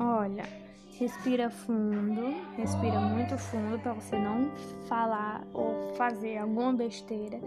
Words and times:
Olha, 0.00 0.44
respira 0.98 1.50
fundo, 1.50 2.34
respira 2.56 3.00
muito 3.00 3.36
fundo 3.36 3.78
para 3.80 3.92
você 3.94 4.16
não 4.16 4.50
falar 4.86 5.44
ou 5.52 5.92
fazer 5.94 6.38
alguma 6.38 6.72
besteira. 6.72 7.40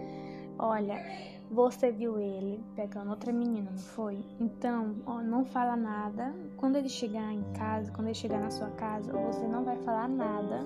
Olha, 0.58 1.02
você 1.50 1.90
viu 1.90 2.18
ele 2.18 2.62
pegando 2.76 3.10
outra 3.10 3.32
menina, 3.32 3.70
não 3.70 3.78
foi? 3.78 4.24
Então, 4.38 4.96
ó, 5.06 5.22
não 5.22 5.44
fala 5.44 5.76
nada. 5.76 6.34
Quando 6.56 6.76
ele 6.76 6.88
chegar 6.88 7.32
em 7.32 7.42
casa, 7.52 7.90
quando 7.92 8.08
ele 8.08 8.14
chegar 8.14 8.40
na 8.40 8.50
sua 8.50 8.70
casa, 8.70 9.12
você 9.12 9.46
não 9.46 9.64
vai 9.64 9.76
falar 9.78 10.08
nada. 10.08 10.60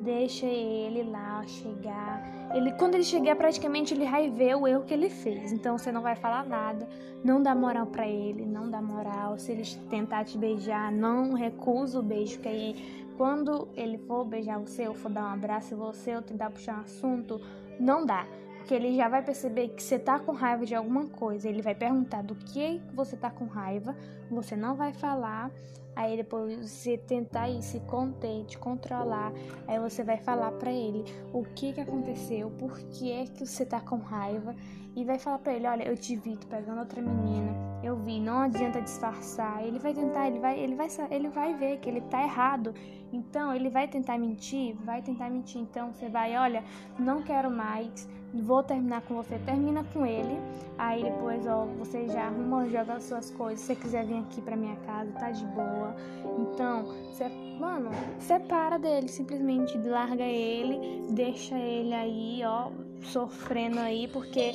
Deixa 0.00 0.46
ele 0.46 1.02
lá 1.02 1.42
chegar. 1.46 2.21
Ele, 2.54 2.72
quando 2.72 2.94
ele 2.94 3.04
chegar, 3.04 3.34
praticamente 3.36 3.94
ele 3.94 4.04
vai 4.04 4.28
ver 4.28 4.56
o 4.56 4.66
erro 4.66 4.84
que 4.84 4.92
ele 4.92 5.08
fez. 5.08 5.52
Então, 5.52 5.78
você 5.78 5.90
não 5.90 6.02
vai 6.02 6.14
falar 6.14 6.44
nada. 6.44 6.88
Não 7.24 7.42
dá 7.42 7.54
moral 7.54 7.86
para 7.86 8.06
ele, 8.06 8.44
não 8.44 8.70
dá 8.70 8.82
moral. 8.82 9.38
Se 9.38 9.52
ele 9.52 9.62
tentar 9.88 10.24
te 10.24 10.36
beijar, 10.36 10.92
não 10.92 11.32
recusa 11.32 11.98
o 11.98 12.02
beijo, 12.02 12.38
que 12.40 12.48
aí 12.48 13.02
quando 13.16 13.68
ele 13.76 13.98
for 13.98 14.24
beijar 14.24 14.58
você 14.58 14.88
ou 14.88 14.94
for 14.94 15.10
dar 15.10 15.24
um 15.24 15.32
abraço 15.34 15.74
em 15.74 15.76
você 15.76 16.16
ou 16.16 16.22
tentar 16.22 16.50
puxar 16.50 16.78
um 16.78 16.80
assunto, 16.80 17.40
não 17.78 18.04
dá 18.04 18.26
que 18.62 18.74
ele 18.74 18.96
já 18.96 19.08
vai 19.08 19.22
perceber 19.22 19.68
que 19.68 19.82
você 19.82 19.98
tá 19.98 20.18
com 20.18 20.32
raiva 20.32 20.64
de 20.64 20.74
alguma 20.74 21.06
coisa. 21.06 21.48
Ele 21.48 21.62
vai 21.62 21.74
perguntar 21.74 22.22
do 22.22 22.34
que 22.34 22.80
você 22.94 23.16
tá 23.16 23.30
com 23.30 23.46
raiva, 23.46 23.94
você 24.30 24.56
não 24.56 24.74
vai 24.74 24.92
falar. 24.92 25.50
Aí 25.94 26.16
depois 26.16 26.70
você 26.70 26.96
tentar 26.96 27.50
ir 27.50 27.62
se 27.62 27.78
conter, 27.80 28.46
te 28.46 28.56
controlar, 28.56 29.30
aí 29.68 29.78
você 29.78 30.02
vai 30.02 30.16
falar 30.16 30.50
para 30.52 30.72
ele 30.72 31.04
o 31.34 31.44
que 31.44 31.74
que 31.74 31.80
aconteceu, 31.82 32.50
por 32.50 32.78
que 32.78 33.12
é 33.12 33.26
que 33.26 33.46
você 33.46 33.66
tá 33.66 33.78
com 33.78 33.98
raiva 33.98 34.54
e 34.96 35.04
vai 35.04 35.18
falar 35.18 35.40
para 35.40 35.52
ele, 35.52 35.66
olha, 35.66 35.84
eu 35.84 35.94
te 35.94 36.16
vi 36.16 36.36
tu 36.36 36.46
pegando 36.46 36.80
outra 36.80 37.02
menina, 37.02 37.52
eu 37.82 37.96
vi, 37.96 38.20
não 38.20 38.38
adianta 38.38 38.80
disfarçar. 38.80 39.62
Ele 39.64 39.78
vai 39.78 39.92
tentar, 39.92 40.28
ele 40.28 40.38
vai, 40.38 40.58
ele 40.58 40.74
vai, 40.74 40.88
ele 41.10 41.28
vai 41.28 41.54
ver 41.54 41.78
que 41.78 41.88
ele 41.88 42.00
tá 42.02 42.22
errado. 42.22 42.74
Então 43.12 43.54
ele 43.54 43.68
vai 43.68 43.88
tentar 43.88 44.18
mentir, 44.18 44.74
vai 44.84 45.02
tentar 45.02 45.30
mentir. 45.30 45.60
Então 45.60 45.92
você 45.92 46.08
vai, 46.08 46.36
olha, 46.36 46.64
não 46.98 47.22
quero 47.22 47.50
mais 47.50 48.08
vou 48.40 48.62
terminar 48.62 49.02
com 49.02 49.14
você, 49.14 49.38
termina 49.40 49.84
com 49.92 50.06
ele. 50.06 50.38
Aí 50.78 51.02
depois, 51.02 51.46
ó, 51.46 51.66
você 51.78 52.08
já 52.08 52.26
arruma, 52.26 52.68
joga 52.68 52.94
as 52.94 53.04
suas 53.04 53.30
coisas. 53.30 53.60
Se 53.60 53.66
você 53.66 53.76
quiser 53.76 54.06
vir 54.06 54.18
aqui 54.18 54.40
pra 54.40 54.56
minha 54.56 54.76
casa, 54.76 55.10
tá 55.12 55.30
de 55.30 55.44
boa. 55.46 55.94
Então, 56.38 56.84
você, 57.10 57.28
mano, 57.60 57.90
separa 58.18 58.78
dele, 58.78 59.08
simplesmente 59.08 59.76
larga 59.78 60.24
ele, 60.24 61.02
deixa 61.10 61.56
ele 61.58 61.92
aí, 61.92 62.42
ó, 62.44 62.70
sofrendo 63.02 63.80
aí, 63.80 64.08
porque 64.08 64.52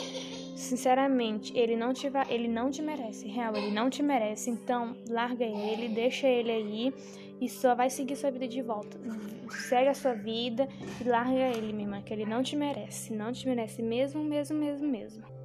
sinceramente, 0.57 1.57
ele 1.57 1.75
não 1.75 1.93
te 1.93 2.07
ele 2.29 2.47
não 2.47 2.69
te 2.69 2.81
merece, 2.81 3.27
real, 3.27 3.55
ele 3.55 3.71
não 3.71 3.89
te 3.89 4.01
merece. 4.01 4.49
Então, 4.49 4.95
larga 5.09 5.45
ele, 5.45 5.89
deixa 5.89 6.27
ele 6.27 6.51
aí 6.51 6.93
e 7.39 7.47
só 7.47 7.75
vai 7.75 7.89
seguir 7.89 8.15
sua 8.15 8.31
vida 8.31 8.47
de 8.47 8.61
volta. 8.61 8.97
Segue 9.49 9.89
a 9.89 9.93
sua 9.93 10.13
vida 10.13 10.67
e 10.99 11.03
larga 11.07 11.57
ele, 11.57 11.71
minha 11.71 11.87
irmã, 11.87 12.01
que 12.01 12.13
ele 12.13 12.25
não 12.25 12.43
te 12.43 12.55
merece. 12.55 13.13
Não 13.13 13.31
te 13.31 13.47
merece 13.47 13.81
mesmo, 13.81 14.23
mesmo, 14.23 14.57
mesmo, 14.57 14.87
mesmo. 14.87 15.36